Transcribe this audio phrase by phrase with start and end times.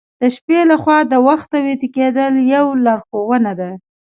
[0.21, 3.69] د شپې له خوا د وخته ویده کیدل یو لارښوونه ده.